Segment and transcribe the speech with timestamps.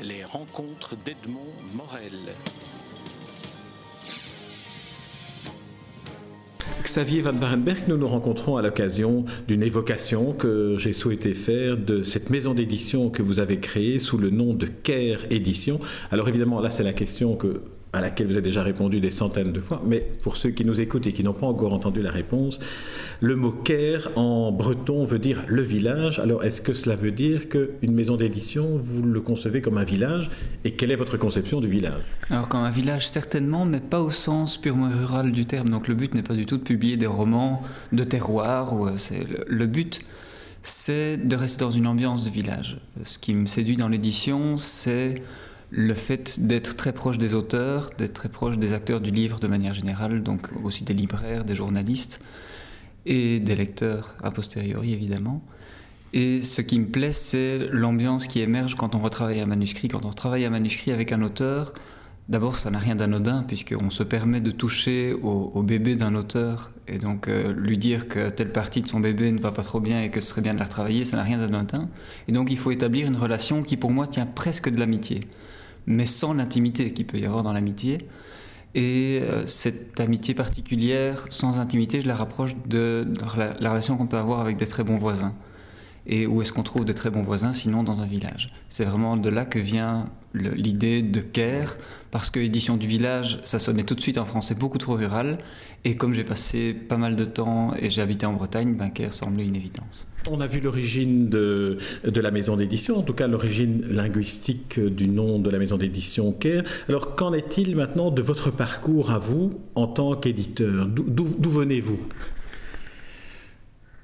[0.00, 2.34] Les rencontres d'Edmond Morel.
[6.82, 12.02] Xavier Van Warenberg, nous nous rencontrons à l'occasion d'une évocation que j'ai souhaité faire de
[12.02, 15.78] cette maison d'édition que vous avez créée sous le nom de Care Édition.
[16.10, 17.62] Alors évidemment, là c'est la question que
[17.92, 20.80] à laquelle vous avez déjà répondu des centaines de fois, mais pour ceux qui nous
[20.80, 22.58] écoutent et qui n'ont pas encore entendu la réponse,
[23.20, 26.18] le mot Caire en breton veut dire le village.
[26.18, 30.30] Alors est-ce que cela veut dire qu'une maison d'édition, vous le concevez comme un village?
[30.64, 32.02] Et quelle est votre conception du village?
[32.30, 35.68] Alors comme un village certainement, mais pas au sens purement rural du terme.
[35.68, 38.74] Donc le but n'est pas du tout de publier des romans de terroir.
[38.74, 38.96] Euh,
[39.46, 40.02] le but
[40.62, 42.78] c'est de rester dans une ambiance de village.
[43.02, 45.16] Ce qui me séduit dans l'édition, c'est
[45.74, 49.46] le fait d'être très proche des auteurs, d'être très proche des acteurs du livre de
[49.46, 52.20] manière générale, donc aussi des libraires, des journalistes
[53.06, 55.42] et des lecteurs a posteriori évidemment.
[56.12, 59.88] Et ce qui me plaît, c'est l'ambiance qui émerge quand on retravaille un manuscrit.
[59.88, 61.72] Quand on travaille un manuscrit avec un auteur,
[62.28, 66.98] d'abord ça n'a rien d'anodin puisqu'on se permet de toucher au, bébé d'un auteur et
[66.98, 70.02] donc euh, lui dire que telle partie de son bébé ne va pas trop bien
[70.02, 71.88] et que ce serait bien de la retravailler, ça n'a rien d'anodin.
[72.28, 75.20] Et donc il faut établir une relation qui pour moi tient presque de l'amitié
[75.86, 78.06] mais sans l'intimité qu'il peut y avoir dans l'amitié.
[78.74, 84.16] Et euh, cette amitié particulière, sans intimité, je la rapproche de, la, relation qu'on peut
[84.16, 85.34] avoir avec des très bons voisins.
[86.06, 89.16] Et où est-ce qu'on trouve de très bons voisins sinon dans un village C'est vraiment
[89.16, 91.76] de là que vient l'idée de Caire,
[92.10, 95.38] parce que édition du village, ça sonnait tout de suite en français beaucoup trop rural.
[95.84, 99.12] Et comme j'ai passé pas mal de temps et j'ai habité en Bretagne, ben Caire
[99.12, 100.08] semblait une évidence.
[100.30, 105.08] On a vu l'origine de, de, la maison d'édition, en tout cas l'origine linguistique du
[105.08, 106.62] nom de la maison d'édition Caire.
[106.88, 110.86] Alors qu'en est-il maintenant de votre parcours à vous en tant qu'éditeur?
[110.86, 111.98] D'où venez-vous?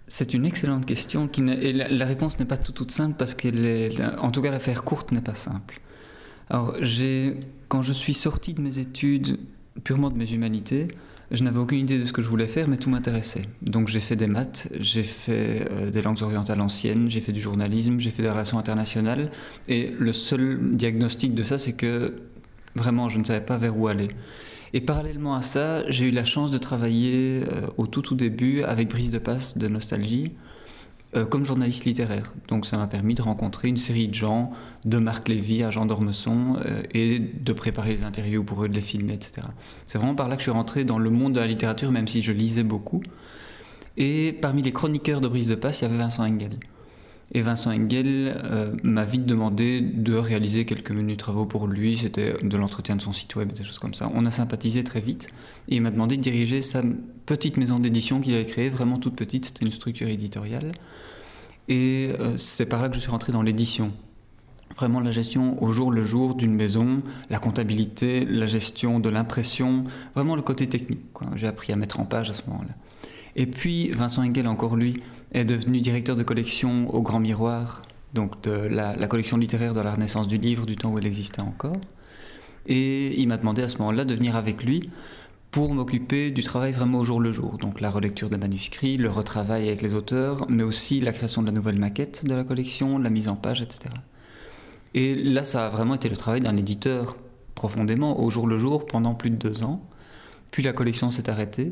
[0.09, 4.01] C'est une excellente question et la, réponse n'est pas tout, toute simple parce qu'elle est,
[4.19, 5.81] en tout cas l'affaire courte n'est pas simple.
[6.51, 6.77] Alors
[7.69, 9.39] quand je suis sorti de mes études
[9.85, 10.89] purement de mes humanités,
[11.31, 13.43] je n'avais aucune idée de ce que je voulais faire, mais tout m'intéressait.
[13.61, 17.41] Donc j'ai fait des maths, j'ai fait euh, des langues orientales anciennes, j'ai fait du
[17.41, 19.31] journalisme, j'ai fait des relations internationales,
[19.69, 22.15] et le seul diagnostic de ça, c'est que
[22.75, 24.09] vraiment je ne savais pas vers où aller.
[24.75, 28.63] Et parallèlement à ça, j'ai eu la chance de travailler euh, au tout tout début
[28.63, 30.33] avec Brise de Passe de Nostalgie
[31.17, 32.35] euh, comme journaliste littéraire.
[32.49, 34.51] Donc ça m'a permis de rencontrer une série de gens,
[34.85, 38.75] de Marc Lévy à Jean d'Ormesson, euh, et de préparer les interviews pour eux, de
[38.75, 39.47] les filmer, etc.
[39.87, 42.07] C'est vraiment par là que je suis rentré dans le monde de la littérature, même
[42.07, 43.03] si je lisais beaucoup.
[43.97, 46.59] Et parmi les chroniqueurs de Brise de Passe, il y avait Vincent Engel.
[47.33, 51.99] Et Vincent Engel euh, m'a vite demandé de réaliser quelques menus travaux pour lui.
[51.99, 54.11] C'était de l'entretien de son site web, des choses comme ça.
[54.15, 55.29] On a sympathisé très vite.
[55.69, 56.83] Et il m'a demandé de diriger sa
[57.27, 59.45] petite maison d'édition qu'il avait créée, vraiment toute petite.
[59.45, 60.73] C'était une structure éditoriale.
[61.69, 63.93] Et euh, c'est par là que je suis rentré dans l'édition.
[64.77, 69.85] Vraiment la gestion au jour le jour d'une maison, la comptabilité, la gestion de l'impression,
[70.15, 71.01] vraiment le côté technique.
[71.37, 72.75] J'ai appris à mettre en page à ce moment-là.
[73.37, 75.03] Et puis Vincent Engel, encore lui,
[75.33, 77.83] est devenu directeur de collection au Grand Miroir,
[78.15, 81.41] donc de la, collection littéraire de la Renaissance du livre, du temps où elle existait
[81.41, 81.77] encore.
[82.67, 84.91] Et il m'a demandé à ce moment-là de venir avec lui
[85.51, 87.57] pour m'occuper du travail vraiment au jour le jour.
[87.59, 91.47] Donc la relecture des manuscrits, le retravail avec les auteurs, mais aussi la création de
[91.47, 93.95] la nouvelle maquette de la collection, la mise en page, etc.
[94.95, 97.17] Et là, ça a vraiment été le travail d'un éditeur
[97.55, 99.83] profondément au jour le jour pendant plus de deux ans.
[100.51, 101.71] Puis la collection s'est arrêtée.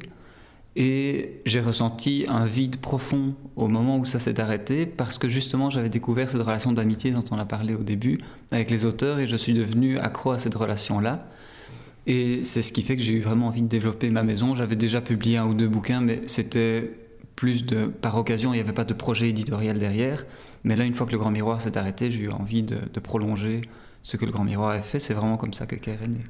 [0.79, 5.71] Et j'ai ressenti un vide profond au moment où ça s'est arrêté parce que justement
[5.71, 8.19] j'avais découvert cette relation d'amitié dont on a parlé au début
[8.51, 11.27] avec les auteurs et je suis devenu accro à cette relation-là.
[12.07, 14.55] Et c'est ce qui fait que j'ai eu vraiment envie de développer ma maison.
[14.55, 16.91] J'avais déjà publié un ou deux bouquins, mais c'était
[17.37, 20.25] plus de par occasion, il n'y avait pas de projet éditorial derrière.
[20.65, 23.63] Mais là, une fois que le Grand Miroir s'est arrêté, j'ai eu envie de, prolonger
[24.03, 24.99] ce que le Grand Miroir a fait.
[24.99, 26.25] C'est vraiment comme ça que Care est né.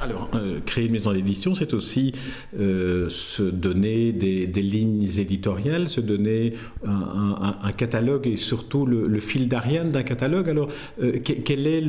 [0.00, 2.12] Alors, euh, créer une maison d'édition, c'est aussi
[2.58, 6.54] euh, se donner des, lignes éditoriales, se donner
[6.84, 10.50] un, catalogue et surtout le, fil d'Ariane d'un catalogue.
[10.50, 10.68] Alors,
[11.00, 11.82] euh, quelle est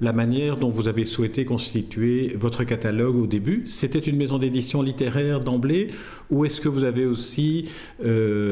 [0.00, 3.62] la manière dont vous avez souhaité constituer votre catalogue au début?
[3.66, 5.88] C'était une maison d'édition littéraire d'emblée
[6.30, 7.68] ou est-ce que vous avez aussi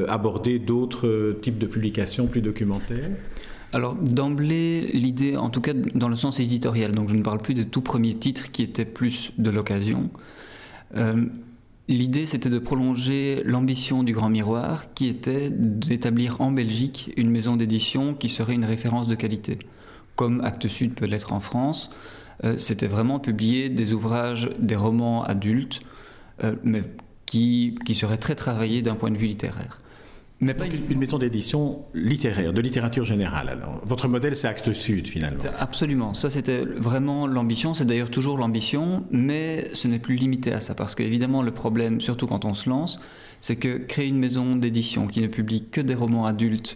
[0.09, 3.11] abordé d'autres types de publications plus documentaires?
[3.73, 7.55] Alors d'emblée, l'idée, en tout cas dans le sens éditorial, donc je ne parle plus
[7.55, 10.11] des tout premiers titres qui étaient plus de l'occasion.
[10.97, 11.27] Euh,
[11.89, 17.57] l'idée, c'était de prolonger l'ambition du Grand Miroir, qui était d'établir en Belgique une maison
[17.57, 19.59] d'édition qui serait une référence de qualité,
[20.15, 21.91] comme Actes Sud peut l'être en France.
[22.45, 25.81] Euh, c'était vraiment publier des ouvrages, des romans adultes,
[26.45, 26.83] euh, mais
[27.25, 29.81] qui, qui seraient très travaillés d'un point de vue littéraire.
[30.41, 30.99] Mais pas une...
[30.99, 33.49] maison d'édition littéraire, de littérature générale.
[33.49, 33.81] Alors.
[33.87, 35.39] Votre modèle, c'est Actes Sud, finalement.
[35.59, 36.13] Absolument.
[36.13, 37.73] Ça, c'était vraiment l'ambition.
[37.73, 40.75] C'est d'ailleurs toujours l'ambition, mais ce n'est plus limité à ça.
[40.75, 43.01] Parce qu'évidemment, le problème, surtout quand on se lance,
[43.41, 46.75] c'est que créer une maison d'édition qui ne publie que des romans adultes,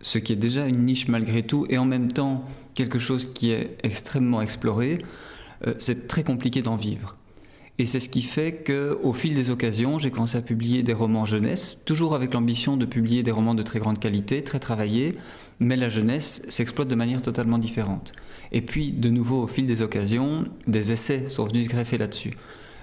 [0.00, 2.44] ce qui est déjà une niche malgré tout, et en même temps
[2.74, 4.98] quelque chose qui est extrêmement exploré,
[5.66, 7.16] euh, c'est très compliqué d'en vivre.
[7.78, 11.26] Et c'est ce qui fait qu'au fil des occasions, j'ai commencé à publier des romans
[11.26, 15.14] jeunesse, toujours avec l'ambition de publier des romans de très grande qualité, très travaillés,
[15.60, 18.12] mais la jeunesse s'exploite de manière totalement différente.
[18.50, 22.32] Et puis, de nouveau, au fil des occasions, des essais sont venus se greffer là-dessus.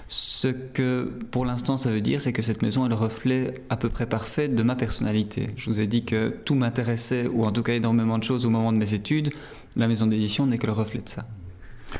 [0.07, 3.78] Ce que, pour l'instant, ça veut dire, c'est que cette maison est le reflet à
[3.78, 5.48] peu près parfait de ma personnalité.
[5.56, 8.51] Je vous ai dit que tout m'intéressait, ou en tout cas énormément de choses au
[8.51, 9.31] moment de mes études.
[9.75, 11.25] La maison d'édition n'est que le reflet de ça.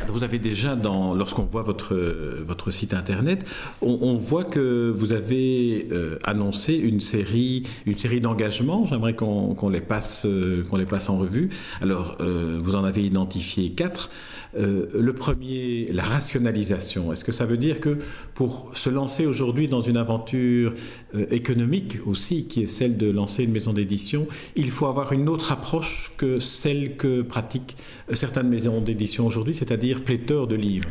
[0.08, 1.96] Vous avez déjà, lorsqu'on voit votre,
[2.46, 3.46] votre site internet,
[3.82, 8.86] on, voit que vous avez euh, annoncé une série, une série d'engagements.
[8.86, 11.50] J'aimerais qu'on les, passe, euh, qu'on les passe en revue.
[11.82, 14.10] Alors, euh, vous en avez identifié quatre.
[14.56, 17.12] Euh, le premier, la rationalisation.
[17.12, 17.98] Est-ce que ça veut dire que
[18.36, 20.74] pour se lancer aujourd'hui dans une aventure
[21.16, 25.28] euh, économique aussi, qui est celle de lancer une maison d'édition, il faut avoir une
[25.28, 27.76] autre approche que celle que pratiquent
[28.10, 30.90] euh, certaines maisons d'édition aujourd'hui, c'est-à-dire pléthore de livres?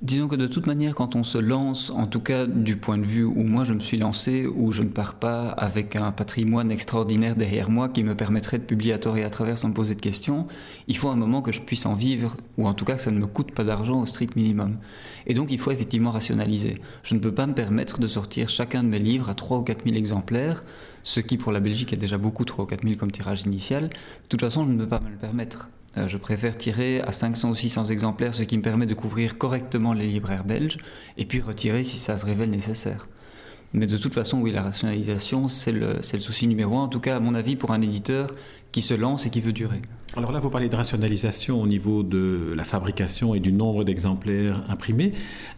[0.00, 3.04] Disons que de toute manière, quand on se lance, en tout cas du point de
[3.04, 6.70] vue où moi je me suis lancé, où je ne pars pas avec un patrimoine
[6.70, 9.74] extraordinaire derrière moi qui me permettrait de publier à tort et à travers sans me
[9.74, 10.46] poser de questions,
[10.86, 13.10] il faut un moment que je puisse en vivre, ou en tout cas que ça
[13.10, 14.78] ne me coûte pas d'argent au strict minimum.
[15.26, 16.76] Et donc il faut effectivement rationaliser.
[17.02, 19.62] Je ne peux pas me permettre de sortir chacun de mes livres à 3 ou
[19.64, 20.62] 4 000 exemplaires,
[21.02, 23.88] ce qui pour la Belgique est déjà beaucoup 3 ou 4 000 comme tirage initial.
[23.88, 25.70] De toute façon, je ne peux pas me le permettre.
[25.98, 29.38] Euh, je préfère tirer à 500 ou 600 exemplaires, ce qui me permet de couvrir
[29.38, 30.78] correctement les libraires belges,
[31.16, 33.08] et puis retirer si ça se révèle nécessaire.
[33.74, 37.16] Mais de toute façon, oui, la rationalisation, c'est le, souci numéro un, en tout cas,
[37.16, 38.34] à mon avis, pour un éditeur
[38.72, 39.82] qui se lance et qui veut durer.
[40.16, 44.62] Alors là, vous parlez de rationalisation au niveau de la fabrication et du nombre d'exemplaires
[44.70, 45.12] imprimés.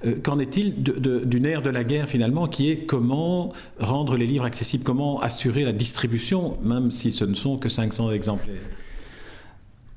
[0.04, 4.44] Euh, qu'en est-il d'une ère de la guerre, finalement, qui est comment rendre les livres
[4.44, 8.56] accessibles, comment assurer la distribution, même si ce ne sont que 500 exemplaires?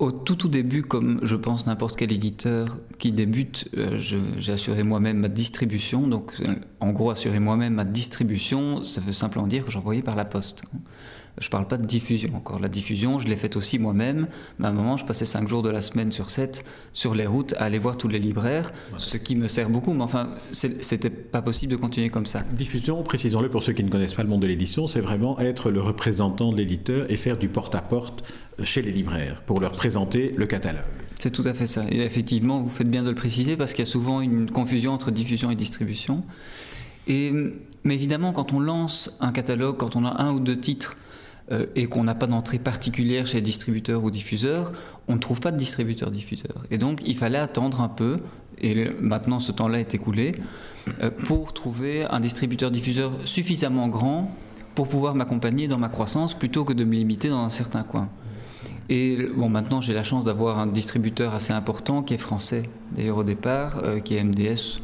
[0.03, 4.83] Au tout tout début, comme je pense n'importe quel éditeur qui débute, euh, j'ai assuré
[4.83, 6.07] moi-même ma distribution.
[6.07, 6.33] Donc,
[6.79, 10.63] en gros, assurer moi-même ma distribution, ça veut simplement dire que j'envoyais par la poste.
[11.39, 12.59] Je ne parle pas de diffusion encore.
[12.59, 14.27] La diffusion, je l'ai faite aussi moi-même.
[14.59, 17.25] Mais à un moment, je passais 5 jours de la semaine sur 7 sur les
[17.25, 19.93] routes à aller voir tous les libraires, ce qui me sert beaucoup.
[19.93, 22.43] Mais enfin, c'était pas possible de continuer comme ça.
[22.51, 25.71] Diffusion, précisons-le pour ceux qui ne connaissent pas le monde de l'édition, c'est vraiment être
[25.71, 28.23] le représentant de l'éditeur et faire du porte-à-porte
[28.63, 30.83] chez les libraires pour leur présenter le catalogue.
[31.17, 31.85] C'est tout à fait ça.
[31.89, 34.91] Et effectivement, vous faites bien de le préciser parce qu'il y a souvent une confusion
[34.91, 36.21] entre diffusion et distribution.
[37.07, 37.31] Et,
[37.83, 40.95] mais évidemment, quand on lance un catalogue, quand on a un ou deux titres
[41.51, 44.71] euh, et qu'on n'a pas d'entrée particulière chez les distributeurs ou diffuseurs,
[45.07, 46.63] on ne trouve pas de distributeur-diffuseur.
[46.71, 48.17] Et donc il fallait attendre un peu,
[48.61, 50.35] et maintenant ce temps-là est écoulé,
[51.01, 54.35] euh, pour trouver un distributeur-diffuseur suffisamment grand
[54.73, 58.09] pour pouvoir m'accompagner dans ma croissance plutôt que de me limiter dans un certain coin.
[58.89, 63.17] Et bon, maintenant j'ai la chance d'avoir un distributeur assez important qui est français, d'ailleurs
[63.17, 64.81] au départ, euh, qui est MDS,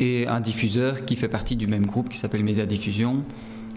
[0.00, 3.24] et un diffuseur qui fait partie du même groupe qui s'appelle Média Diffusion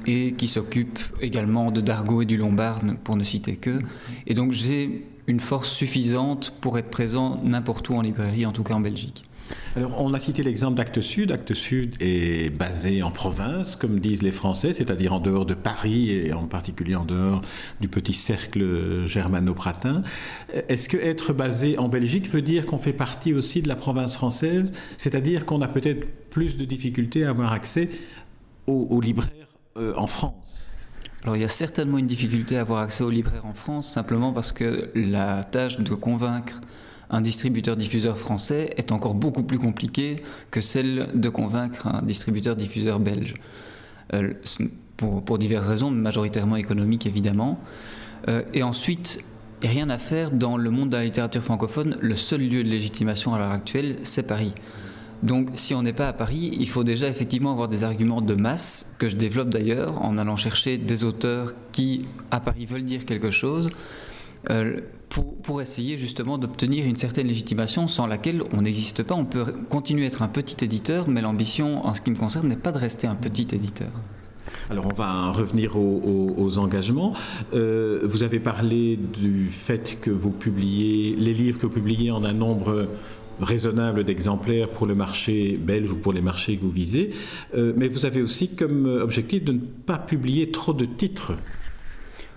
[0.06, 3.80] et qui s'occupe également de Dargo et du Lombard, pour ne citer que.
[4.28, 8.64] Et donc j'ai une force suffisante pour être présent n'importe où en librairie, en tout
[8.64, 9.26] cas en Belgique.
[9.76, 11.32] Alors, on a cité l'exemple d'Actes Sud.
[11.32, 16.10] Actes Sud est basé en province, comme disent les Français, c'est-à-dire en dehors de Paris
[16.10, 17.42] et en particulier en dehors
[17.80, 20.04] du petit cercle germano-pratin.
[20.70, 24.16] Est-ce que être basé en Belgique veut dire qu'on fait partie aussi de la province
[24.16, 27.90] française, c'est-à-dire qu'on a peut-être plus de difficultés à avoir accès
[28.68, 29.41] aux libraires
[29.78, 30.68] euh, en France
[31.24, 34.34] alors il y a certainement une difficulté à avoir accès aux libraires en France, simplement
[34.34, 36.60] parce que la tâche de convaincre
[37.12, 43.36] un distributeur-diffuseur français est encore beaucoup plus compliquée que celle de convaincre un distributeur-diffuseur belge.
[44.14, 44.34] Euh,
[44.98, 47.60] pour, diverses raisons, majoritairement économiques évidemment.
[48.28, 49.24] Euh, et ensuite,
[49.64, 51.98] rien à faire dans le monde de la littérature francophone.
[52.02, 54.54] Le seul lieu de légitimation à l'heure actuelle, c'est Paris.
[55.24, 58.34] Donc si on n'est pas à Paris, il faut déjà effectivement avoir des arguments de
[58.34, 63.06] masse, que je développe d'ailleurs en allant chercher des auteurs qui, à Paris, veulent dire
[63.06, 63.70] quelque chose,
[64.50, 69.14] euh, pour, pour, essayer justement d'obtenir une certaine légitimation sans laquelle on n'existe pas.
[69.14, 72.48] On peut continuer à être un petit éditeur, mais l'ambition, en ce qui me concerne,
[72.48, 73.92] n'est pas de rester un petit éditeur.
[74.70, 77.14] Alors on va revenir aux, engagements.
[77.54, 82.24] Euh, vous avez parlé du fait que vous publiez les livres que vous publiez en
[82.24, 82.88] un nombre
[83.40, 87.12] raisonnable d'exemplaires pour le marché belge ou pour les marchés que vous visez,
[87.56, 91.34] euh, mais vous avez aussi comme objectif de ne pas publier trop de titres.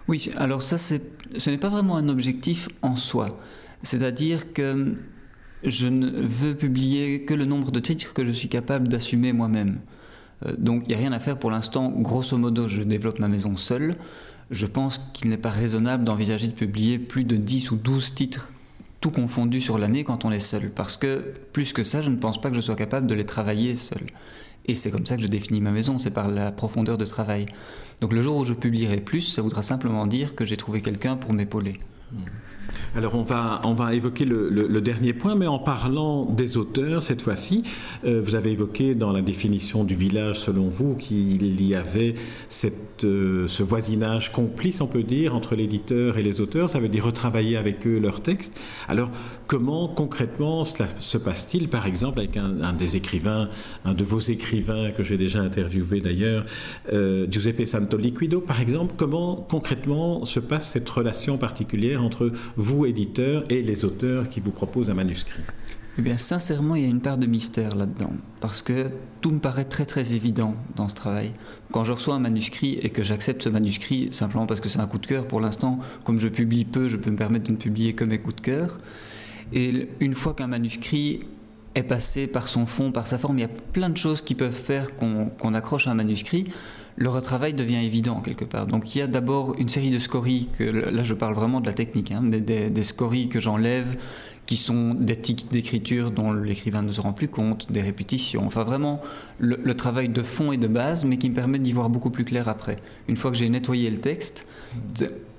[0.08, 3.38] Oui, alors ça, ce n'est pas vraiment un objectif en soi.
[3.82, 4.94] C'est-à-dire que
[5.62, 9.80] je ne veux publier que le nombre de titres que je suis capable d'assumer moi-même.
[10.44, 11.90] Euh, donc il n'y a rien à faire pour l'instant.
[11.90, 13.96] Grosso modo, je développe ma maison seule.
[14.50, 18.50] Je pense qu'il n'est pas raisonnable d'envisager de publier plus de 10 ou 12 titres
[19.04, 20.70] tout confondus sur l'année quand on est seul.
[20.70, 23.26] Parce que plus que ça, je ne pense pas que je sois capable de les
[23.26, 24.00] travailler seul.
[24.64, 27.44] Et c'est comme ça que je définis ma maison, c'est par la profondeur de travail.
[28.00, 31.16] Donc le jour où je publierai plus, ça voudra simplement dire que j'ai trouvé quelqu'un
[31.16, 31.80] pour m'épauler.
[32.12, 32.16] Mmh.
[32.96, 37.22] Alors on va, on va évoquer le, dernier point, mais en parlant des auteurs cette
[37.22, 37.62] fois-ci,
[38.04, 42.14] euh, vous avez évoqué dans la définition du village selon vous qu'il y avait
[42.48, 46.88] cette, euh, ce voisinage complice, on peut dire, entre l'éditeur et les auteurs, ça veut
[46.88, 48.60] dire retravailler avec eux leurs textes.
[48.88, 49.10] Alors
[49.46, 53.48] comment concrètement cela se passe-t-il, par exemple, avec un, des écrivains,
[53.84, 56.44] un de vos écrivains que j'ai déjà interviewé d'ailleurs,
[56.92, 63.44] euh, Giuseppe Santoliquido, par exemple, comment concrètement se passe cette relation particulière entre vous, éditeurs,
[63.50, 65.40] et les auteurs qui vous proposent un manuscrit
[65.96, 69.38] eh bien, sincèrement, il y a une part de mystère là-dedans, parce que tout me
[69.38, 71.32] paraît très très évident dans ce travail.
[71.70, 74.88] Quand je reçois un manuscrit et que j'accepte ce manuscrit simplement parce que c'est un
[74.88, 77.56] coup de cœur, pour l'instant, comme je publie peu, je peux me permettre de ne
[77.56, 78.78] publier que mes coups de cœur.
[79.52, 81.20] Et une fois qu'un manuscrit
[81.76, 84.34] est passé par son fond, par sa forme, il y a plein de choses qui
[84.34, 86.46] peuvent faire qu'on accroche à un manuscrit
[86.96, 88.66] le retravail devient évident quelque part.
[88.66, 91.72] Donc il y a d'abord une série de scories, là je parle vraiment de la
[91.72, 93.96] technique, hein, des, des, scories que j'enlève,
[94.46, 98.62] qui sont des tics d'écriture dont l'écrivain ne se rend plus compte, des répétitions, enfin
[98.62, 99.00] vraiment
[99.38, 102.24] le, travail de fond et de base, mais qui me permet d'y voir beaucoup plus
[102.24, 102.76] clair après.
[103.08, 104.46] Une fois que j'ai nettoyé le texte,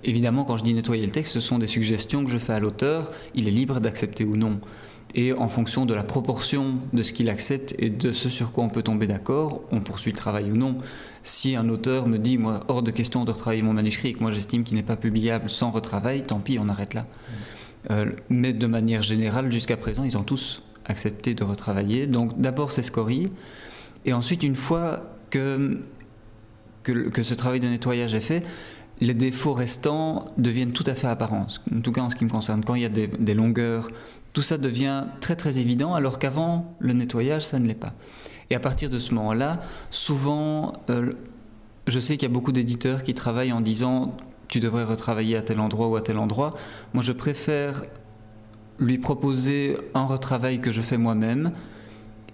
[0.04, 2.60] évidemment quand je dis nettoyer le texte, ce sont des suggestions que je fais à
[2.60, 4.60] l'auteur, il est libre d'accepter ou non
[5.16, 8.66] et en fonction de la proportion de ce qu'il accepte et de ce sur quoi
[8.66, 10.78] on peut tomber d'accord, on poursuit le travail ou non.
[11.24, 14.20] Si un auteur me dit, moi, hors de question de retravailler mon manuscrit et que
[14.20, 17.06] moi j'estime qu'il n'est pas publiable sans retravail, tant pis, on arrête là.
[17.92, 22.08] Euh, mais de manière générale, jusqu'à présent, ils ont tous accepté de retravailler.
[22.08, 23.30] Donc d'abord, c'est scorie.
[24.04, 25.82] Et ensuite, une fois que,
[26.84, 28.44] que, ce travail de nettoyage est fait,
[29.00, 31.48] les défauts restants deviennent tout à fait apparents.
[31.74, 33.90] En tout cas, en ce qui me concerne, quand il y a des longueurs
[34.36, 37.94] tout ça devient très très évident, alors qu'avant, le nettoyage, ça ne l'est pas.
[38.50, 39.62] Et à partir de ce moment-là,
[39.92, 41.14] souvent, euh,
[41.88, 44.18] je sais qu'il y a beaucoup d'éditeurs qui travaillent en disant
[44.50, 46.54] tu devrais retravailler à tel endroit ou à tel endroit.
[46.94, 47.86] Moi, je préfère
[48.78, 51.54] lui proposer un retravail que je fais moi-même.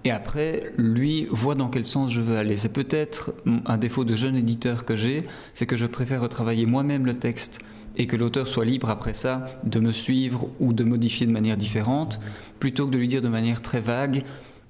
[0.03, 2.57] Et après, lui voit dans quel sens je veux aller.
[2.57, 3.35] C'est peut-être
[3.67, 7.61] un défaut de jeune éditeur que j'ai, c'est que je préfère retravailler moi-même le texte
[7.97, 11.57] et que l'auteur soit libre après ça de me suivre ou de modifier de manière
[11.57, 12.19] différente,
[12.59, 14.23] plutôt que de lui dire de manière très vague,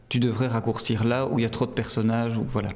[0.10, 2.70] tu devrais raccourcir là où il y a trop de personnages, ou voilà.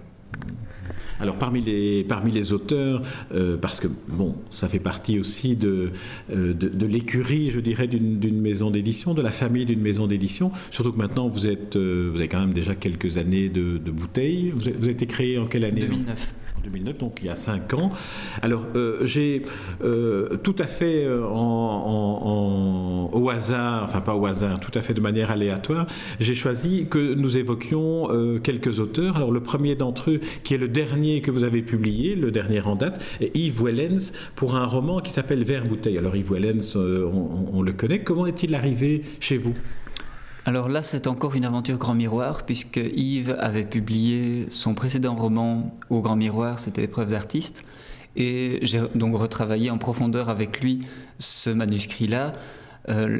[1.20, 3.02] Alors parmi les, parmi les auteurs,
[3.34, 5.92] euh, parce que bon, ça fait partie aussi de,
[6.34, 10.92] euh, de, l'écurie, je dirais, d'une maison d'édition, de la famille d'une maison d'édition, surtout
[10.92, 14.52] que maintenant vous, êtes, euh, vous avez quand même déjà quelques années de, de avez,
[14.52, 16.34] vous avez été créé en quelle année 2009.
[16.66, 17.90] 2009, donc il y a cinq ans.
[18.42, 19.44] Alors, euh, j'ai
[19.84, 25.02] euh, tout à fait euh, au hasard, enfin pas au hasard, tout à fait de
[25.02, 25.88] manière aléatoire,
[26.20, 28.10] j'ai choisi que nous évoquions
[28.44, 29.18] quelques auteurs.
[29.18, 32.62] Alors, le premier d'entre eux, qui est le dernier que vous avez publié, le dernier
[32.62, 35.98] en date, est Yves Wellens, pour un roman qui s'appelle Vert bouteille.
[35.98, 38.00] Alors, Yves Wellens, on le connaît.
[38.00, 39.54] Comment est-il arrivé chez vous?
[40.46, 45.74] Alors là, c'est encore une aventure Grand Miroir, puisque Yves avait publié son précédent roman
[45.90, 47.64] au Grand Miroir, c'était L'épreuve d'artiste.
[48.16, 50.82] Et j'ai donc retravaillé en profondeur avec lui
[51.18, 52.34] ce manuscrit-là.
[52.90, 53.20] Euh,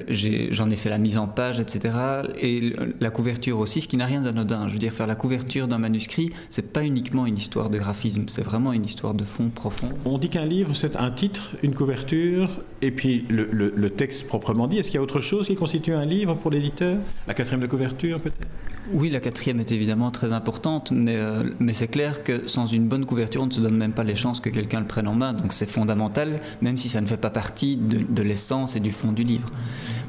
[0.52, 1.96] j'en ai, fait la mise en page, etc.
[2.40, 4.68] Et la couverture aussi, ce qui n'a rien d'anodin.
[4.68, 8.26] Je veux dire, faire la couverture d'un manuscrit, c'est pas uniquement une histoire de graphisme,
[8.28, 9.90] c'est vraiment une histoire de fond profond.
[10.06, 14.68] On dit qu'un livre, c'est un titre, une couverture, et puis le, le texte proprement
[14.68, 14.78] dit.
[14.78, 16.98] Est-ce qu'il y a autre chose qui constitue un livre pour l'éditeur?
[17.28, 18.48] La quatrième de couverture, peut-être?
[18.92, 22.88] Oui, la quatrième est évidemment très importante, mais, euh, mais c'est clair que sans une
[22.88, 25.16] bonne couverture, on ne se donne même pas les chances que quelqu'un le prenne en
[25.16, 25.34] main.
[25.34, 29.12] Donc c'est fondamental, même si ça ne fait pas partie de, l'essence et du fond
[29.12, 29.50] du livre.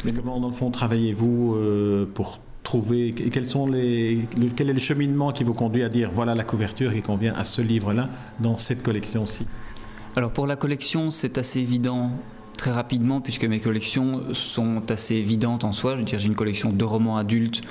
[0.05, 4.81] Mais comment, dans le fond, travaillez-vous euh, pour trouver quels sont les, quel est le
[4.81, 8.09] cheminement qui vous conduit à dire voilà la couverture qui convient à ce livre-là
[8.41, 9.47] dans cette collection-ci?
[10.17, 12.11] Alors pour la collection, c'est assez évident
[12.57, 15.93] très rapidement puisque mes collections sont assez évidentes en soi.
[15.93, 17.63] Je veux dire, j'ai une collection de romans adultes,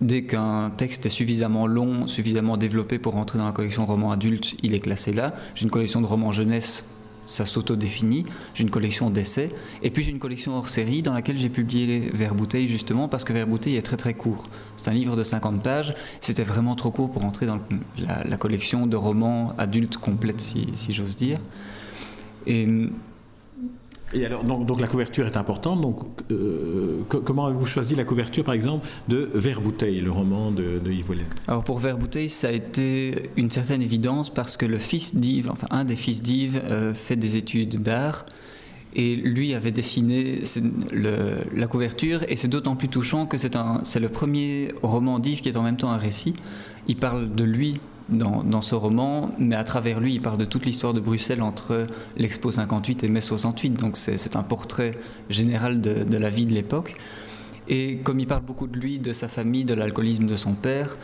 [0.00, 4.10] Dès qu'un texte est suffisamment long, suffisamment développé pour rentrer dans la collection de romans
[4.10, 5.34] adultes, il est classé là.
[5.54, 6.84] J'ai une collection de romans jeunesse
[7.26, 8.24] ça s'auto-définit.
[8.54, 9.50] J'ai une collection d'essais.
[9.82, 13.24] Et puis j'ai une collection hors série dans laquelle j'ai publié Vers Bouteille justement parce
[13.24, 14.48] que Vers Bouteille est très très court.
[14.76, 15.94] C'est un livre de 50 pages.
[16.20, 17.60] C'était vraiment trop court pour entrer dans
[17.98, 21.38] la, collection de romans adultes complète, si, si j'ose dire.
[22.46, 22.68] Et
[24.14, 25.80] et alors, donc, la couverture est importante.
[25.80, 25.98] Donc,
[26.30, 31.10] euh, comment avez-vous choisi la couverture, par exemple, de Vert Bouteille, le roman de, Yves
[31.10, 35.16] Wallet Alors, pour Vert Bouteille, ça a été une certaine évidence parce que le fils
[35.16, 38.24] d'Yves, enfin, un des fils d'Yves, euh, fait des études d'art.
[38.96, 40.42] Et lui avait dessiné
[41.52, 45.56] la couverture, et c'est d'autant plus touchant que c'est le premier roman d'Yves qui est
[45.56, 46.34] en même temps un récit.
[46.86, 50.66] Il parle de lui dans, ce roman, mais à travers lui, il parle de toute
[50.66, 53.80] l'histoire de Bruxelles entre l'Expo 58 et mai 68.
[53.80, 54.94] Donc c'est un portrait
[55.30, 56.96] général de, la vie de l'époque.
[57.68, 60.96] Et comme il parle beaucoup de lui, de sa famille, de l'alcoolisme de son père,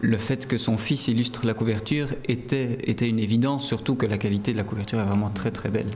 [0.00, 4.52] le fait que son fils illustre la couverture était, une évidence, surtout que la qualité
[4.52, 5.92] de la couverture est vraiment très très belle.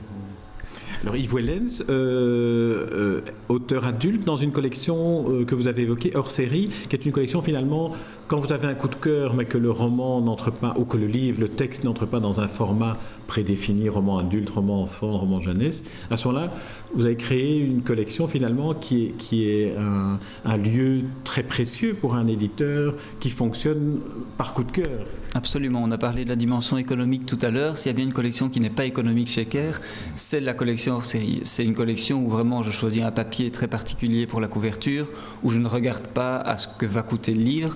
[1.03, 6.15] Alors Yves Wellens, euh, euh, auteur adulte dans une collection euh, que vous avez évoquée,
[6.15, 7.91] hors série, qui est une collection finalement,
[8.33, 10.97] quand vous avez un coup de cœur, mais que le roman n'entre pas, ou que
[10.97, 12.97] le livre, le texte n'entre pas dans un format
[13.27, 16.51] prédéfini, roman adulte, roman enfant, roman jeunesse, à ce moment-là,
[16.95, 21.93] vous avez créé une collection finalement qui est, qui est un, un lieu très précieux
[21.93, 23.99] pour un éditeur qui fonctionne
[24.35, 25.05] par coup de cœur.
[25.35, 27.77] Absolument, on a parlé de la dimension économique tout à l'heure.
[27.77, 29.73] S'il y a bien une collection qui n'est pas économique chez Kerr,
[30.15, 31.41] c'est la collection hors série.
[31.43, 35.07] C'est une collection où vraiment je choisis un papier très particulier pour la couverture,
[35.43, 37.75] où je ne regarde pas à ce que va coûter le livre.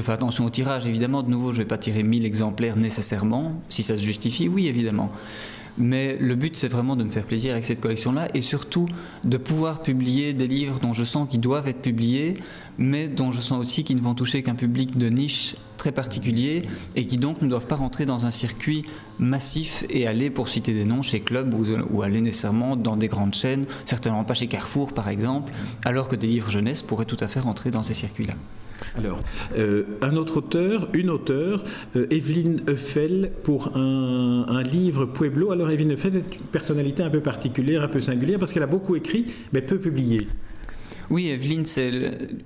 [0.00, 1.22] Fais attention au tirage, évidemment.
[1.22, 3.60] De nouveau, je ne vais pas tirer 1000 exemplaires nécessairement.
[3.68, 5.10] Si ça se justifie, oui, évidemment.
[5.76, 8.86] Mais le but, c'est vraiment de me faire plaisir avec cette collection-là et surtout
[9.24, 12.34] de pouvoir publier des livres dont je sens qu'ils doivent être publiés,
[12.78, 16.62] mais dont je sens aussi qu'ils ne vont toucher qu'un public de niche très particulier
[16.96, 18.84] et qui donc ne doivent pas rentrer dans un circuit
[19.18, 23.34] massif et aller, pour citer des noms, chez Club ou, aller nécessairement dans des grandes
[23.34, 25.52] chaînes, certainement pas chez Carrefour par exemple,
[25.84, 28.34] alors que des livres jeunesse pourraient tout à fait rentrer dans ces circuits-là.
[28.96, 29.20] Alors,
[29.56, 31.64] euh, un autre auteur, une auteure,
[31.96, 35.52] euh, Evelyne Euffel, pour un, livre Pueblo.
[35.52, 38.68] Alors, Evelyne Euffel est une personnalité un peu particulière, un peu singulière, parce qu'elle a
[38.68, 40.26] beaucoup écrit, mais peu publié.
[41.10, 41.92] Oui, Evelyne, c'est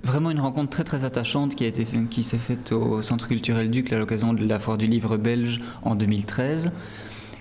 [0.03, 1.71] vraiment une rencontre très très attachante qui,
[2.09, 5.59] qui s'est faite au Centre culturel Duc à l'occasion de la foire du livre belge
[5.83, 6.73] en 2013.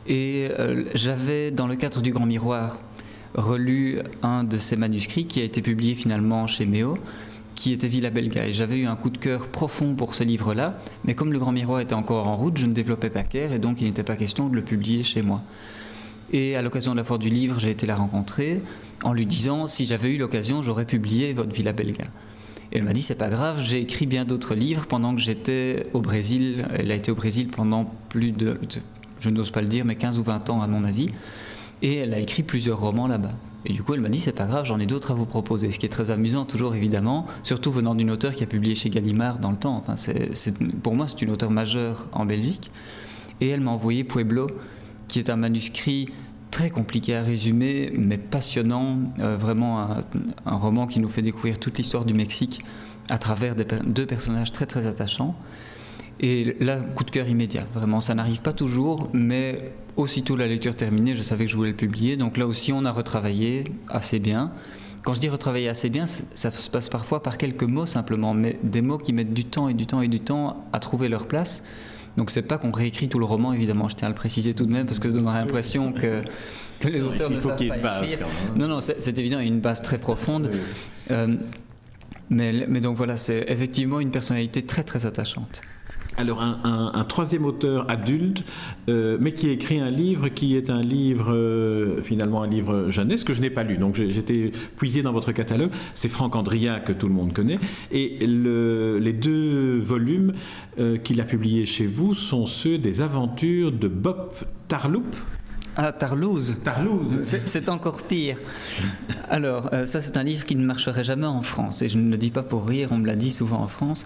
[0.07, 2.79] Et euh, j'avais, dans le cadre du Grand Miroir,
[3.35, 6.99] relu un de ses manuscrits qui a été publié finalement chez Méo
[7.59, 8.47] qui était Villa Belga.
[8.47, 11.51] Et j'avais eu un coup de cœur profond pour ce livre-là, mais comme Le Grand
[11.51, 14.15] Miroir était encore en route, je ne développais pas Caire et donc il n'était pas
[14.15, 15.43] question de le publier chez moi.
[16.33, 18.63] Et à l'occasion de la foire du livre, j'ai été la rencontrer
[19.03, 22.05] en lui disant si j'avais eu l'occasion, j'aurais publié votre Villa Belga.
[22.71, 25.87] Et elle m'a dit c'est pas grave, j'ai écrit bien d'autres livres pendant que j'étais
[25.95, 26.67] au Brésil.
[26.75, 28.61] Elle a été au Brésil pendant plus de,
[29.21, 31.09] je n'ose pas le dire, mais 15 ou 20 ans à mon avis.
[31.81, 33.33] Et elle a écrit plusieurs romans là-bas.
[33.65, 35.71] Et du coup, elle m'a dit, c'est pas grave, j'en ai d'autres à vous proposer.
[35.71, 38.91] Ce qui est très amusant, toujours évidemment, surtout venant d'une auteure qui a publié chez
[38.91, 39.77] Gallimard dans le temps.
[39.77, 39.95] Enfin,
[40.83, 42.71] pour moi, c'est une auteure majeure en Belgique.
[43.41, 44.49] Et elle m'a envoyé Pueblo,
[45.09, 46.09] qui est un manuscrit
[46.51, 48.99] très compliqué à résumer, mais passionnant.
[49.21, 49.89] Euh, vraiment
[50.47, 52.63] un, roman qui nous fait découvrir toute l'histoire du Mexique
[53.11, 55.35] à travers deux personnages très très attachants.
[56.21, 60.75] Et là, coup de cœur immédiat, vraiment, ça n'arrive pas toujours, mais aussitôt la lecture
[60.75, 62.17] terminée, je savais que je voulais le publier.
[62.17, 64.53] Donc là aussi, on a retravaillé assez bien.
[65.03, 68.59] Quand je dis retravailler assez bien, ça se passe parfois par quelques mots simplement, mais
[68.65, 71.29] des mots qui mettent du temps et du temps et du temps à trouver leur
[71.29, 71.63] place.
[72.19, 74.67] Donc c'est pas qu'on réécrit tout le roman, évidemment, je tiens à le préciser tout
[74.67, 76.25] de même, parce que ça donnerait l'impression que,
[76.81, 78.27] que, les auteurs ne savent pas écrire.
[78.57, 80.51] Non, non, c'est évident, il y a une base très profonde.
[81.13, 81.37] Euh,
[82.29, 85.63] mais, mais donc voilà, c'est effectivement une personnalité très très attachante.
[86.19, 88.43] Alors un, troisième auteur adulte,
[88.89, 93.23] euh, mais qui écrit un livre qui est un livre euh, finalement un livre jeunesse
[93.23, 93.77] que je n'ai pas lu.
[93.77, 95.71] Donc j'étais puisé dans votre catalogue.
[95.95, 97.61] C'est Franck Andria que tout le monde connaît.
[97.93, 100.33] Et les deux volumes
[100.81, 104.33] euh, qu'il a publiés chez vous sont ceux des aventures de Bob
[104.67, 105.05] Tarloup.
[105.77, 106.57] Ah, Tarlouse.
[106.65, 107.39] Tarlouse.
[107.45, 108.37] C'est encore pire.
[109.29, 111.83] Alors, ça, c'est un livre qui ne marcherait jamais en France.
[111.83, 114.05] Et je ne le dis pas pour rire, on me l'a dit souvent en France.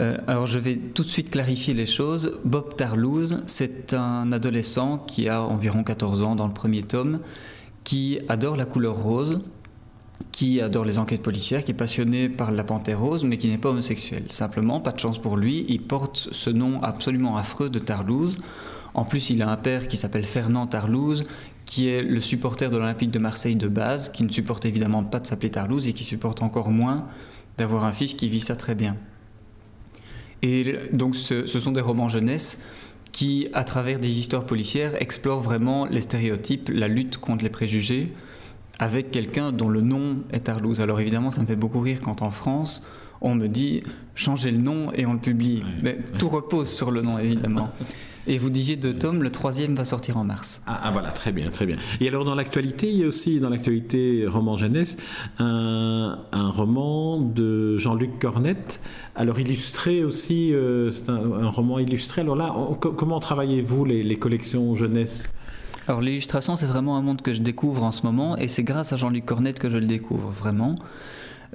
[0.00, 2.38] Euh, alors je vais tout de suite clarifier les choses.
[2.44, 7.20] Bob Tarlouse, c'est un adolescent qui a environ 14 ans dans le premier tome,
[7.84, 9.40] qui adore la couleur rose,
[10.32, 13.58] qui adore les enquêtes policières, qui est passionné par la panthère rose, mais qui n'est
[13.58, 14.24] pas homosexuel.
[14.30, 18.38] Simplement, pas de chance pour lui, il porte ce nom absolument affreux de Tarlouse.
[18.94, 21.24] En plus, il a un père qui s'appelle Fernand Tarlouse,
[21.66, 25.18] qui est le supporter de l'Olympique de Marseille de base, qui ne supporte évidemment pas
[25.18, 27.06] de s'appeler Tarlouse et qui supporte encore moins
[27.58, 28.96] d'avoir un fils qui vit ça très bien.
[30.42, 32.58] Et donc ce, sont des romans jeunesse
[33.12, 38.12] qui, à travers des histoires policières, explore vraiment les stéréotypes, la lutte contre les préjugés,
[38.78, 40.80] avec quelqu'un dont le nom est Arlouse.
[40.80, 42.82] Alors évidemment, ça me fait beaucoup rire quand en France,
[43.20, 43.82] on me dit
[44.14, 45.62] changez le nom et on le publie.
[45.82, 47.70] Mais tout repose sur le nom, évidemment.
[48.26, 50.62] Et vous disiez deux tomes, le troisième va sortir en mars.
[50.66, 51.76] Ah, ah voilà, très bien, très bien.
[52.00, 54.96] Et alors dans l'actualité, il y a aussi dans l'actualité roman jeunesse
[55.38, 58.80] un, roman de Jean-Luc Cornette.
[59.14, 62.22] Alors illustré aussi, euh, c'est un, roman illustré.
[62.22, 65.30] Alors là, comment travaillez-vous les, les collections jeunesse?
[65.86, 68.94] Alors l'illustration, c'est vraiment un monde que je découvre en ce moment, et c'est grâce
[68.94, 70.74] à Jean-Luc Cornette que je le découvre vraiment.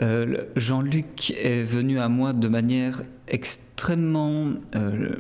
[0.01, 5.15] Euh, Jean-Luc est venu à moi de manière extrêmement euh,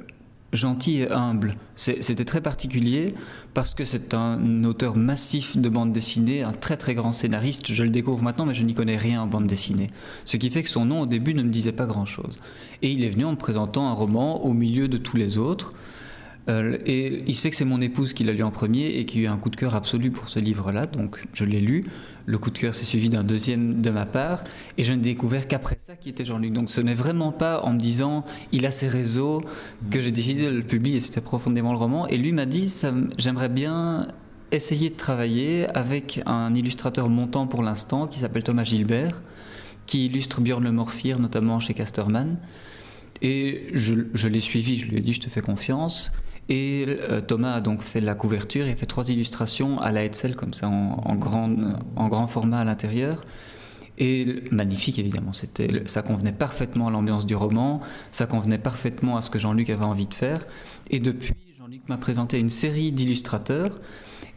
[0.53, 1.55] gentille et humble.
[1.75, 3.13] C'était très particulier
[3.53, 7.67] parce que c'est un auteur massif de bande dessinée, un très très grand scénariste.
[7.67, 9.89] Je le découvre maintenant, mais je n'y connais rien en bande dessinée.
[10.25, 12.39] Ce qui fait que son nom au début ne me disait pas grand-chose.
[12.81, 15.73] Et il est venu en me présentant un roman au milieu de tous les autres.
[16.49, 19.05] Euh, et il se fait que c'est mon épouse qui l'a lu en premier et
[19.05, 21.85] qui a eu un coup de cœur absolu pour ce livre-là, donc je l'ai lu.
[22.29, 24.43] Le coup de cœur s'est suivi d'un deuxième de ma part,
[24.77, 26.53] et je n'ai découvert qu'après ça qui était Jean-Luc.
[26.53, 29.41] Donc ce n'est vraiment pas en me disant il a ses réseaux
[29.89, 32.05] que j'ai décidé de le publier, c'était profondément le roman.
[32.05, 32.71] Et lui m'a dit
[33.17, 34.07] j'aimerais bien
[34.51, 39.23] essayer de travailler avec un illustrateur montant pour l'instant qui s'appelle Thomas Gilbert,
[39.87, 42.35] qui illustre Björn Le Morphir, notamment chez Casterman.
[43.23, 46.11] Et je, je l'ai suivi, je lui ai dit je te fais confiance.
[46.49, 50.03] Et euh, Thomas a donc fait la couverture, il a fait trois illustrations à la
[50.03, 51.55] Hetzel, comme ça, en, grand,
[51.95, 53.23] en grand format à l'intérieur.
[53.99, 55.33] Et magnifique, évidemment.
[55.33, 57.81] C'était, ça convenait parfaitement à l'ambiance du roman,
[58.11, 60.47] ça convenait parfaitement à ce que Jean-Luc avait envie de faire.
[60.89, 63.79] Et depuis, Jean-Luc m'a présenté une série d'illustrateurs.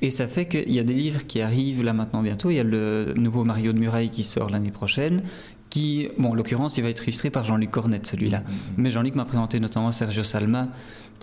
[0.03, 2.51] Et ça fait qu'il y a des livres qui arrivent là maintenant bientôt.
[2.51, 5.22] Il y a le nouveau Mario de Muraille qui sort l'année prochaine,
[5.70, 8.40] qui, bon, en l'occurrence, il va être illustré par Jean-Luc Cornette, celui-là.
[8.40, 8.75] Mm-hmm.
[8.79, 10.68] Mais Jean-Luc m'a présenté notamment Sergio Salma,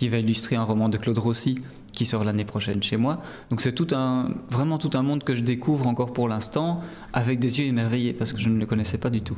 [0.00, 1.58] qui va illustrer un roman de Claude Rossi
[1.92, 3.20] qui sort l'année prochaine chez moi.
[3.50, 6.80] Donc c'est tout un, vraiment tout un monde que je découvre encore pour l'instant
[7.12, 9.36] avec des yeux émerveillés parce que je ne le connaissais pas du tout.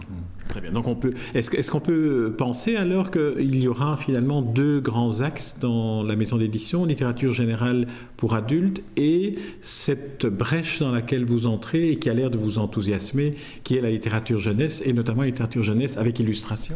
[0.49, 0.73] Très bien.
[0.73, 5.57] Donc on peut, est-ce, qu'on peut penser alors qu'il y aura finalement deux grands axes
[5.61, 7.87] dans la maison d'édition, littérature générale
[8.17, 12.59] pour adultes et cette brèche dans laquelle vous entrez et qui a l'air de vous
[12.59, 13.35] enthousiasmer,
[13.65, 16.75] qui est la littérature jeunesse et notamment la littérature jeunesse avec illustration?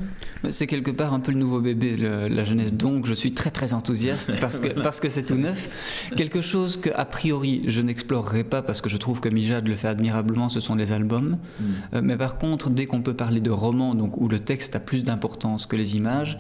[0.51, 2.73] C'est quelque part un peu le nouveau bébé, la jeunesse.
[2.73, 5.66] Donc je suis très très enthousiaste parce que, parce que c'est tout neuf.
[6.17, 9.75] Quelque chose que, a priori, je n'explorerai pas parce que je trouve que Mijad le
[9.75, 11.39] fait admirablement, ce sont les albums.
[11.39, 11.65] Mm.
[11.95, 14.81] Euh, mais par contre, dès qu'on peut parler de romans, donc où le texte a
[14.81, 16.39] plus d'importance que les images,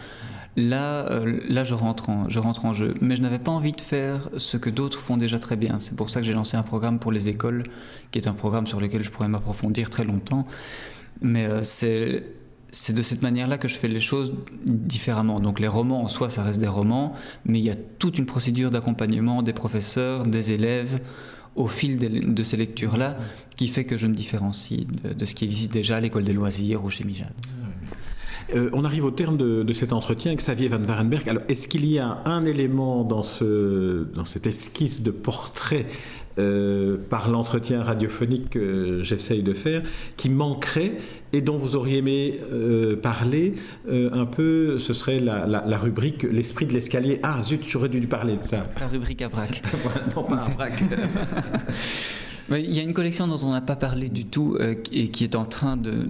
[0.56, 2.94] là, euh, là je, rentre en, je rentre en jeu.
[3.00, 5.78] Mais je n'avais pas envie de faire ce que d'autres font déjà très bien.
[5.78, 7.64] C'est pour ça que j'ai lancé un programme pour les écoles,
[8.10, 10.46] qui est un programme sur lequel je pourrais m'approfondir très longtemps.
[11.20, 12.24] Mais euh, c'est
[12.76, 14.34] c'est de cette manière-là que je fais les choses
[14.64, 15.40] différemment.
[15.40, 17.14] Donc les romans en soi, ça reste des romans,
[17.46, 21.00] mais il y a toute une procédure d'accompagnement des professeurs, des élèves
[21.54, 23.16] au fil de, ces lectures-là
[23.56, 26.84] qui fait que je me différencie de, ce qui existe déjà à l'école des loisirs
[26.84, 27.32] ou chez Mijad.
[28.54, 31.26] Euh, on arrive au terme de, cet entretien avec Xavier Van Warenberg.
[31.30, 35.86] Alors, est-ce qu'il y a un élément dans cette esquisse de portrait
[36.38, 39.82] euh, par l'entretien radiophonique que j'essaye de faire,
[40.16, 40.98] qui manquerait
[41.32, 43.54] et dont vous auriez aimé euh, parler
[43.88, 47.20] un peu, ce serait la, rubrique L'esprit de l'escalier.
[47.22, 48.66] Ah zut, j'aurais dû lui parler de ça.
[48.80, 49.62] La rubrique à braque.
[50.16, 50.82] non, pas à braque.
[52.48, 55.24] Il y a une collection dont on n'a pas parlé du tout euh, et qui
[55.24, 56.08] est en train de,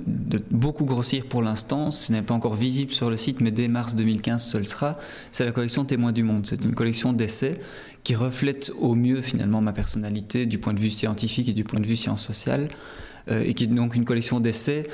[0.50, 1.90] beaucoup grossir pour l'instant.
[1.90, 4.98] Ce n'est pas encore visible sur le site, mais dès mars 2015, ce le sera.
[5.32, 6.44] C'est la collection Témoins du Monde.
[6.44, 7.58] C'est une collection d'essais
[8.06, 11.80] qui reflète au mieux finalement ma personnalité du point de vue scientifique et du point
[11.80, 12.68] de vue science sociale,
[13.28, 14.86] euh, et qui est donc une collection d'essais.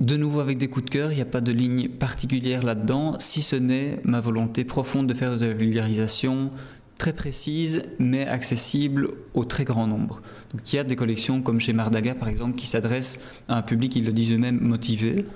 [0.00, 3.14] De nouveau avec des coups de cœur, il n'y a pas de ligne particulière là-dedans,
[3.20, 6.48] si ce n'est ma volonté profonde de faire de la vulgarisation,
[6.98, 10.20] très précise mais accessible au très grand nombre.
[10.52, 13.62] Donc il y a des collections comme chez Mardaga par exemple qui s'adressent à un
[13.62, 15.26] public, ils le disent eux-mêmes, motivé.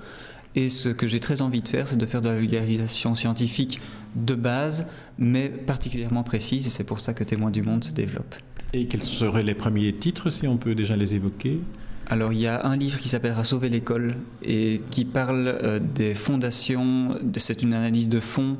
[0.55, 3.79] Et ce que j'ai très envie de faire, c'est de faire de la vulgarisation scientifique
[4.15, 4.87] de base,
[5.19, 8.35] mais particulièrement précise, et c'est pour ça que Témoins du Monde se développe.
[8.73, 11.59] Et quels seraient les premiers titres, si on peut déjà les évoquer?
[12.09, 16.13] Alors il y a un livre qui s'appellera Sauver l'école et qui parle euh, des
[16.13, 18.57] fondations, c'est une analyse de fond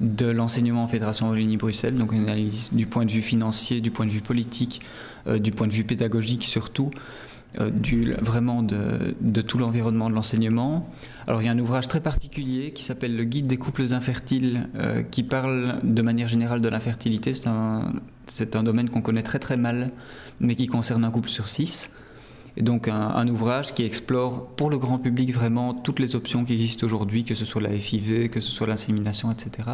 [0.00, 4.04] de l'enseignement en Fédération Wallonie-Bruxelles, donc une analyse du point de vue financier, du point
[4.04, 4.80] de vue politique,
[5.28, 6.90] euh, du point de vue pédagogique surtout,
[7.58, 10.90] euh, du, vraiment de, tout l'environnement de l'enseignement.
[11.26, 14.68] Alors il y a un ouvrage très particulier qui s'appelle Le Guide des couples infertiles,
[14.76, 17.32] euh, qui parle de manière générale de l'infertilité.
[17.32, 17.92] C'est un,
[18.54, 19.90] un domaine qu'on connaît très très mal,
[20.40, 21.90] mais qui concerne un couple sur six.
[22.58, 26.54] Et donc un, ouvrage qui explore pour le grand public vraiment toutes les options qui
[26.54, 29.68] existent aujourd'hui, que ce soit la FIV, que ce soit l'insémination, etc.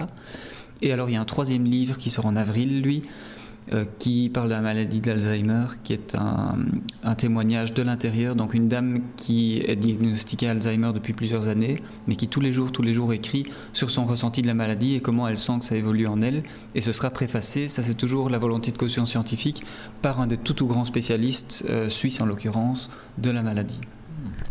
[0.82, 3.02] Et alors il y a un troisième livre qui sort en avril, lui,
[3.72, 8.36] euh, qui parle de la maladie d'Alzheimer, qui est un, témoignage de l'intérieur.
[8.36, 12.72] Donc une dame qui est diagnostiquée Alzheimer depuis plusieurs années, mais qui tous les jours,
[12.72, 15.64] tous les jours écrit sur son ressenti de la maladie et comment elle sent que
[15.64, 16.42] ça évolue en elle.
[16.74, 19.62] Et ce sera préfacé, ça c'est toujours la volonté de caution scientifique,
[20.02, 23.80] par un des tout tout grands spécialistes, euh, suisses en l'occurrence, de la maladie.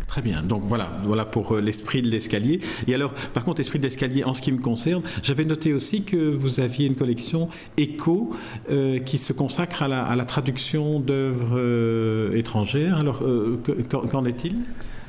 [0.06, 0.42] Très bien.
[0.42, 2.60] Donc voilà, voilà pour euh, l'esprit de l'escalier.
[2.86, 6.02] Et alors, par contre, esprit de l'escalier, en ce qui me concerne, j'avais noté aussi
[6.02, 8.30] que vous aviez une collection éco
[8.70, 12.98] euh, qui se consacre à la, traduction d'œuvres euh, étrangères.
[12.98, 13.22] Alors,
[14.10, 14.56] qu'en est-il?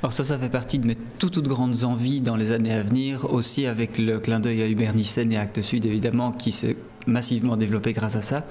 [0.01, 2.84] Alors ça, ça fait partie de mes toutes, toutes grandes envies dans les années à
[2.84, 6.77] venir, aussi avec le clin d'œil à Hubert Nissen et Actes Sud, évidemment, qui s'est
[7.08, 8.45] massivement développé grâce à ça.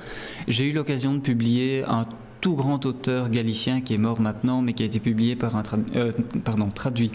[0.48, 2.04] J'ai eu l'occasion de publier un
[2.44, 5.62] tout grand auteur galicien qui est mort maintenant, mais qui a été publié par un
[5.96, 6.12] euh,
[6.44, 7.11] pardon, traduit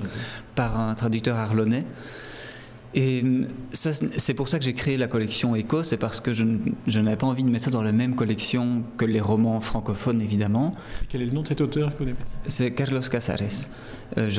[0.56, 1.86] par un traducteur arlonnais.
[2.96, 6.46] Et hum, c'est pour ça que j'ai créé la collection Echo, c'est parce que je,
[7.00, 10.72] n'avais pas envie de mettre ça dans la même collection que les romans francophones, évidemment.
[11.10, 11.92] Quel est le nom de cet auteur
[12.48, 13.70] C'est Carlos Casares.
[14.18, 14.32] Euh,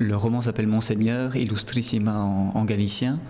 [0.00, 3.20] le roman s'appelle Monseigneur, Illustrissima en, en galicien.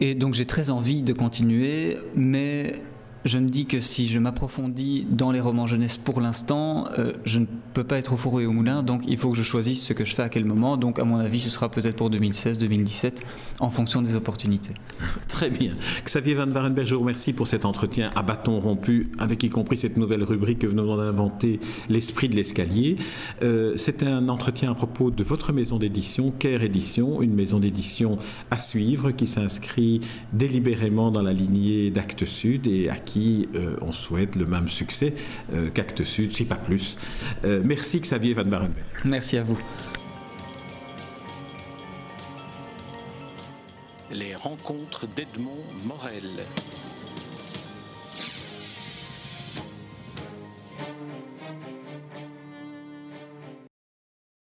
[0.00, 2.82] Et donc j'ai très envie de continuer, mais
[3.26, 7.40] je me dis que si je m'approfondis dans les romans jeunesse pour l'instant, euh, je
[7.40, 9.82] ne peux pas être au four et au moulin, donc il faut que je choisisse
[9.82, 10.76] ce que je fais à quel moment.
[10.76, 13.24] Donc à mon avis, ce sera peut-être pour 2016, 2017,
[13.60, 14.74] en fonction des opportunités.
[15.28, 15.74] Très bien.
[16.04, 19.76] Xavier Van Warenberg, je vous remercie pour cet entretien à bâton rompu, avec y compris
[19.76, 21.58] cette nouvelle rubrique que nous venons d'inventer,
[21.88, 22.96] l'esprit de l'escalier.
[23.42, 28.18] Euh, C'est un entretien à propos de votre maison d'édition, Care Édition, une maison d'édition
[28.50, 30.00] à suivre qui s'inscrit
[30.32, 33.15] délibérément dans la lignée d'Actes Sud et à qui
[33.54, 35.14] euh, on souhaite le même succès
[35.52, 36.96] euh, qu'Acte Sud, si pas plus.
[37.44, 38.84] Euh, merci Xavier Van Barenberg.
[39.04, 39.58] Merci à vous.
[44.12, 46.44] Les rencontres d'Edmond Morel.